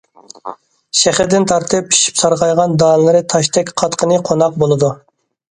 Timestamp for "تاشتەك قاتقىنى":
3.35-4.21